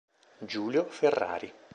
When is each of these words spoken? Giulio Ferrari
Giulio 0.39 0.85
Ferrari 0.89 1.53